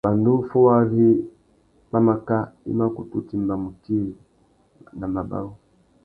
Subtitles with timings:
[0.05, 1.07] Pandú fôwari
[1.89, 2.37] pwámáká,
[2.69, 4.13] i mà kutu timba mutiri
[4.99, 5.51] na mabarú.